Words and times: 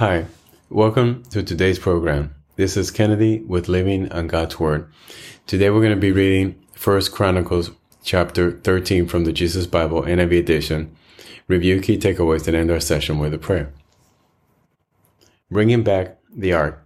Hi, 0.00 0.24
welcome 0.70 1.24
to 1.24 1.42
today's 1.42 1.78
program. 1.78 2.34
This 2.56 2.78
is 2.78 2.90
Kennedy 2.90 3.40
with 3.40 3.68
Living 3.68 4.10
on 4.12 4.28
God's 4.28 4.58
Word. 4.58 4.90
Today 5.46 5.68
we're 5.68 5.82
going 5.82 5.94
to 5.94 6.00
be 6.00 6.10
reading 6.10 6.58
First 6.72 7.12
Chronicles 7.12 7.70
chapter 8.02 8.52
13 8.52 9.06
from 9.06 9.24
the 9.24 9.32
Jesus 9.34 9.66
Bible 9.66 10.00
NIV 10.04 10.38
edition. 10.38 10.96
Review 11.48 11.82
key 11.82 11.98
takeaways 11.98 12.48
and 12.48 12.56
end 12.56 12.70
our 12.70 12.80
session 12.80 13.18
with 13.18 13.34
a 13.34 13.38
prayer. 13.38 13.74
Bringing 15.50 15.82
back 15.82 16.16
the 16.34 16.54
ark. 16.54 16.82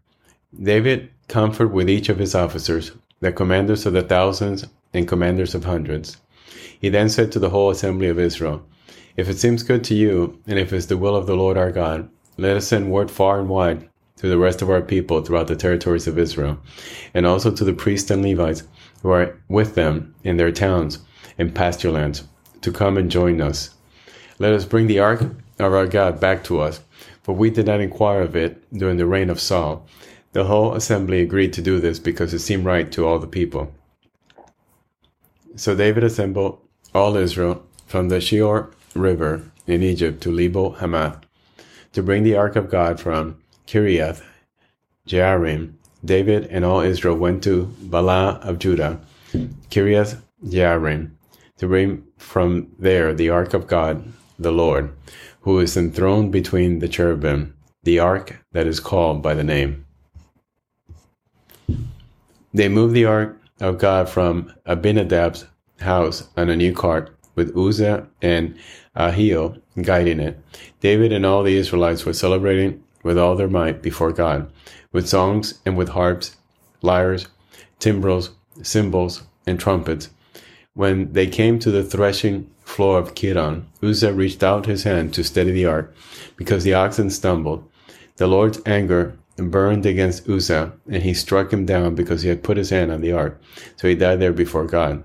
David 0.60 1.08
comfort 1.28 1.68
with 1.68 1.88
each 1.88 2.08
of 2.08 2.18
his 2.18 2.34
officers, 2.34 2.90
the 3.20 3.30
commanders 3.30 3.86
of 3.86 3.92
the 3.92 4.02
thousands 4.02 4.66
and 4.92 5.06
commanders 5.06 5.54
of 5.54 5.64
hundreds. 5.64 6.16
He 6.80 6.88
then 6.88 7.08
said 7.08 7.30
to 7.30 7.38
the 7.38 7.50
whole 7.50 7.70
assembly 7.70 8.08
of 8.08 8.18
Israel, 8.18 8.66
If 9.16 9.28
it 9.28 9.38
seems 9.38 9.62
good 9.62 9.84
to 9.84 9.94
you, 9.94 10.42
and 10.48 10.58
if 10.58 10.72
it's 10.72 10.86
the 10.86 10.98
will 10.98 11.14
of 11.14 11.28
the 11.28 11.36
Lord 11.36 11.56
our 11.56 11.70
God, 11.70 12.10
let 12.36 12.56
us 12.56 12.66
send 12.66 12.90
word 12.90 13.10
far 13.10 13.38
and 13.40 13.48
wide 13.48 13.88
to 14.16 14.28
the 14.28 14.38
rest 14.38 14.62
of 14.62 14.70
our 14.70 14.80
people 14.80 15.20
throughout 15.22 15.48
the 15.48 15.56
territories 15.56 16.06
of 16.06 16.18
Israel, 16.18 16.58
and 17.12 17.26
also 17.26 17.50
to 17.50 17.64
the 17.64 17.72
priests 17.72 18.10
and 18.10 18.24
Levites 18.24 18.62
who 19.02 19.10
are 19.10 19.38
with 19.48 19.74
them 19.74 20.14
in 20.24 20.36
their 20.36 20.52
towns 20.52 20.98
and 21.38 21.54
pasture 21.54 21.90
lands, 21.90 22.24
to 22.62 22.72
come 22.72 22.96
and 22.96 23.10
join 23.10 23.40
us. 23.40 23.70
Let 24.38 24.52
us 24.52 24.64
bring 24.64 24.86
the 24.86 25.00
ark 25.00 25.20
of 25.20 25.72
our 25.72 25.86
God 25.86 26.20
back 26.20 26.42
to 26.44 26.60
us, 26.60 26.80
for 27.22 27.34
we 27.34 27.50
did 27.50 27.66
not 27.66 27.80
inquire 27.80 28.22
of 28.22 28.34
it 28.34 28.62
during 28.72 28.96
the 28.96 29.06
reign 29.06 29.30
of 29.30 29.40
Saul. 29.40 29.86
The 30.32 30.44
whole 30.44 30.74
assembly 30.74 31.20
agreed 31.20 31.52
to 31.54 31.62
do 31.62 31.78
this 31.78 31.98
because 31.98 32.34
it 32.34 32.40
seemed 32.40 32.64
right 32.64 32.90
to 32.92 33.06
all 33.06 33.18
the 33.18 33.26
people. 33.26 33.72
So 35.56 35.76
David 35.76 36.02
assembled 36.02 36.60
all 36.94 37.16
Israel 37.16 37.64
from 37.86 38.08
the 38.08 38.16
Shihor 38.16 38.72
River 38.94 39.50
in 39.66 39.82
Egypt 39.82 40.22
to 40.22 40.32
Lebo 40.32 40.70
Hamath 40.70 41.23
to 41.94 42.02
bring 42.02 42.24
the 42.24 42.36
ark 42.36 42.56
of 42.56 42.68
God 42.68 43.00
from 43.00 43.38
Kiriath 43.66 44.22
Jearim, 45.06 45.74
David 46.04 46.46
and 46.46 46.64
all 46.64 46.80
Israel 46.80 47.16
went 47.16 47.42
to 47.44 47.72
Baalah 47.82 48.40
of 48.40 48.58
Judah, 48.58 49.00
Kiriath 49.70 50.20
Jearim, 50.44 51.12
to 51.56 51.68
bring 51.68 52.04
from 52.18 52.72
there 52.78 53.14
the 53.14 53.30
ark 53.30 53.54
of 53.54 53.66
God, 53.66 54.12
the 54.38 54.52
Lord, 54.52 54.92
who 55.42 55.60
is 55.60 55.76
enthroned 55.76 56.32
between 56.32 56.80
the 56.80 56.88
cherubim, 56.88 57.54
the 57.84 58.00
ark 58.00 58.44
that 58.52 58.66
is 58.66 58.80
called 58.80 59.22
by 59.22 59.34
the 59.34 59.44
name. 59.44 59.86
They 62.52 62.68
moved 62.68 62.94
the 62.94 63.04
ark 63.04 63.40
of 63.60 63.78
God 63.78 64.08
from 64.08 64.52
Abinadab's 64.66 65.46
house 65.80 66.28
on 66.36 66.48
a 66.48 66.56
new 66.56 66.72
cart 66.72 67.13
with 67.34 67.56
Uzzah 67.56 68.06
and 68.22 68.56
Ahio 68.96 69.60
guiding 69.80 70.20
it. 70.20 70.38
David 70.80 71.12
and 71.12 71.26
all 71.26 71.42
the 71.42 71.56
Israelites 71.56 72.04
were 72.04 72.12
celebrating 72.12 72.82
with 73.02 73.18
all 73.18 73.36
their 73.36 73.48
might 73.48 73.82
before 73.82 74.12
God, 74.12 74.50
with 74.92 75.08
songs 75.08 75.60
and 75.66 75.76
with 75.76 75.90
harps, 75.90 76.36
lyres, 76.82 77.26
timbrels, 77.78 78.30
cymbals, 78.62 79.22
and 79.46 79.58
trumpets. 79.58 80.10
When 80.74 81.12
they 81.12 81.26
came 81.26 81.58
to 81.60 81.70
the 81.70 81.84
threshing 81.84 82.50
floor 82.64 82.98
of 82.98 83.14
Kidon, 83.14 83.64
Uzzah 83.82 84.12
reached 84.12 84.42
out 84.42 84.66
his 84.66 84.84
hand 84.84 85.14
to 85.14 85.22
steady 85.22 85.52
the 85.52 85.66
ark, 85.66 85.94
because 86.36 86.64
the 86.64 86.74
oxen 86.74 87.10
stumbled. 87.10 87.68
The 88.16 88.26
Lord's 88.26 88.60
anger 88.64 89.16
burned 89.36 89.86
against 89.86 90.28
Uzzah, 90.28 90.72
and 90.88 91.02
he 91.02 91.14
struck 91.14 91.52
him 91.52 91.66
down 91.66 91.94
because 91.94 92.22
he 92.22 92.28
had 92.28 92.42
put 92.42 92.56
his 92.56 92.70
hand 92.70 92.90
on 92.90 93.00
the 93.00 93.12
ark. 93.12 93.40
So 93.76 93.88
he 93.88 93.94
died 93.94 94.20
there 94.20 94.32
before 94.32 94.64
God. 94.64 95.04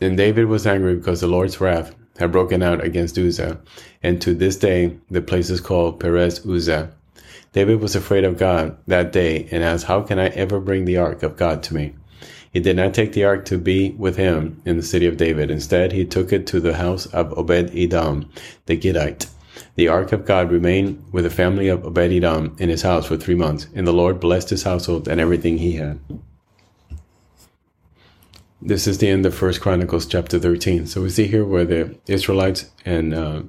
Then 0.00 0.16
David 0.16 0.46
was 0.46 0.66
angry 0.66 0.96
because 0.96 1.20
the 1.20 1.26
Lord's 1.26 1.60
wrath 1.60 1.94
had 2.18 2.32
broken 2.32 2.62
out 2.62 2.82
against 2.82 3.18
Uzzah, 3.18 3.60
and 4.02 4.20
to 4.22 4.34
this 4.34 4.56
day 4.56 4.96
the 5.10 5.22
place 5.22 5.50
is 5.50 5.60
called 5.60 6.00
Perez 6.00 6.44
Uzzah. 6.46 6.90
David 7.52 7.80
was 7.80 7.94
afraid 7.94 8.24
of 8.24 8.38
God 8.38 8.76
that 8.86 9.12
day 9.12 9.46
and 9.50 9.62
asked, 9.62 9.86
How 9.86 10.00
can 10.00 10.18
I 10.18 10.28
ever 10.28 10.58
bring 10.58 10.86
the 10.86 10.96
ark 10.96 11.22
of 11.22 11.36
God 11.36 11.62
to 11.64 11.74
me? 11.74 11.94
He 12.50 12.60
did 12.60 12.76
not 12.76 12.94
take 12.94 13.12
the 13.12 13.24
ark 13.24 13.44
to 13.46 13.58
be 13.58 13.90
with 13.90 14.16
him 14.16 14.62
in 14.64 14.76
the 14.76 14.82
city 14.82 15.06
of 15.06 15.18
David. 15.18 15.50
Instead, 15.50 15.92
he 15.92 16.04
took 16.04 16.32
it 16.32 16.46
to 16.48 16.60
the 16.60 16.76
house 16.76 17.06
of 17.06 17.36
Obed 17.38 17.70
Edom, 17.76 18.30
the 18.66 18.76
Gittite. 18.76 19.26
The 19.74 19.88
ark 19.88 20.12
of 20.12 20.24
God 20.24 20.50
remained 20.50 21.04
with 21.12 21.24
the 21.24 21.30
family 21.30 21.68
of 21.68 21.84
Obed 21.84 22.12
Edom 22.12 22.56
in 22.58 22.70
his 22.70 22.82
house 22.82 23.06
for 23.06 23.16
three 23.16 23.34
months, 23.34 23.66
and 23.74 23.86
the 23.86 23.92
Lord 23.92 24.18
blessed 24.18 24.50
his 24.50 24.62
household 24.62 25.08
and 25.08 25.20
everything 25.20 25.58
he 25.58 25.72
had. 25.72 26.00
This 28.62 28.86
is 28.86 28.98
the 28.98 29.08
end 29.08 29.24
of 29.24 29.34
First 29.34 29.62
Chronicles 29.62 30.04
chapter 30.04 30.38
13. 30.38 30.86
So 30.86 31.00
we 31.00 31.08
see 31.08 31.26
here 31.26 31.46
where 31.46 31.64
the 31.64 31.98
Israelites 32.06 32.70
and 32.84 33.14
uh, 33.14 33.42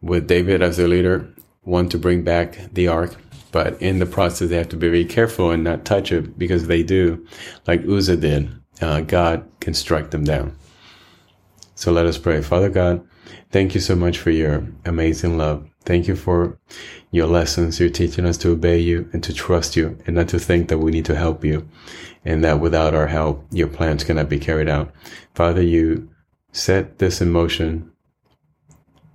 with 0.00 0.28
David 0.28 0.62
as 0.62 0.76
their 0.76 0.86
leader 0.86 1.34
want 1.64 1.90
to 1.90 1.98
bring 1.98 2.22
back 2.22 2.72
the 2.72 2.86
ark, 2.86 3.16
but 3.50 3.80
in 3.82 3.98
the 3.98 4.06
process 4.06 4.48
they 4.48 4.56
have 4.56 4.68
to 4.68 4.76
be 4.76 4.88
very 4.88 5.04
careful 5.04 5.50
and 5.50 5.64
not 5.64 5.84
touch 5.84 6.12
it 6.12 6.38
because 6.38 6.68
they 6.68 6.84
do, 6.84 7.26
like 7.66 7.84
Uzzah 7.84 8.18
did, 8.18 8.50
uh, 8.80 9.00
God 9.00 9.50
can 9.58 9.74
strike 9.74 10.12
them 10.12 10.22
down. 10.22 10.56
So 11.74 11.90
let 11.90 12.06
us 12.06 12.16
pray. 12.16 12.40
Father 12.40 12.70
God, 12.70 13.04
thank 13.50 13.74
you 13.74 13.80
so 13.80 13.96
much 13.96 14.18
for 14.18 14.30
your 14.30 14.64
amazing 14.84 15.38
love. 15.38 15.69
Thank 15.84 16.06
you 16.08 16.14
for 16.14 16.58
your 17.10 17.26
lessons. 17.26 17.80
You're 17.80 17.88
teaching 17.88 18.26
us 18.26 18.36
to 18.38 18.50
obey 18.50 18.78
you 18.78 19.08
and 19.12 19.22
to 19.24 19.32
trust 19.32 19.76
you 19.76 19.98
and 20.06 20.16
not 20.16 20.28
to 20.28 20.38
think 20.38 20.68
that 20.68 20.78
we 20.78 20.90
need 20.90 21.06
to 21.06 21.16
help 21.16 21.44
you 21.44 21.68
and 22.24 22.44
that 22.44 22.60
without 22.60 22.94
our 22.94 23.06
help, 23.06 23.46
your 23.50 23.68
plans 23.68 24.04
cannot 24.04 24.28
be 24.28 24.38
carried 24.38 24.68
out. 24.68 24.92
Father, 25.34 25.62
you 25.62 26.08
set 26.52 26.98
this 26.98 27.20
in 27.20 27.30
motion 27.30 27.90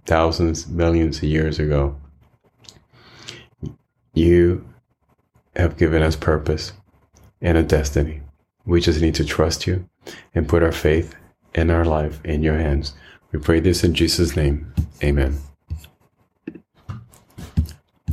thousands, 0.05 0.67
millions 0.67 1.17
of 1.17 1.23
years 1.23 1.59
ago. 1.59 1.95
You 4.13 4.67
have 5.55 5.77
given 5.77 6.01
us 6.01 6.15
purpose 6.15 6.73
and 7.41 7.57
a 7.57 7.63
destiny. 7.63 8.21
We 8.65 8.81
just 8.81 9.01
need 9.01 9.15
to 9.15 9.25
trust 9.25 9.67
you 9.67 9.87
and 10.33 10.49
put 10.49 10.63
our 10.63 10.71
faith 10.71 11.15
and 11.53 11.71
our 11.71 11.85
life 11.85 12.19
in 12.23 12.41
your 12.43 12.57
hands. 12.57 12.93
We 13.31 13.39
pray 13.39 13.59
this 13.59 13.83
in 13.83 13.93
Jesus' 13.93 14.35
name. 14.35 14.73
Amen. 15.03 15.37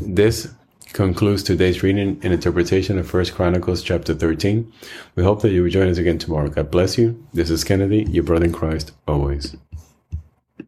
This 0.05 0.49
concludes 0.93 1.45
today's 1.45 1.83
reading 1.85 2.21
and 2.23 2.33
interpretation 2.33 2.99
of 2.99 3.09
First 3.09 3.35
Chronicles 3.35 3.85
chapter 3.85 4.15
13. 4.15 4.71
We 5.15 5.23
hope 5.23 5.43
that 5.43 5.53
you 5.53 5.63
will 5.63 5.71
join 5.71 5.89
us 5.89 5.97
again 5.97 6.19
tomorrow. 6.19 6.49
God 6.49 6.73
bless 6.73 6.99
you. 6.99 7.25
This 7.33 7.51
is 7.51 7.63
Kennedy, 7.63 8.05
your 8.11 8.25
brother 8.25 8.47
in 8.47 8.53
Christ, 8.53 8.91
always. 9.07 9.57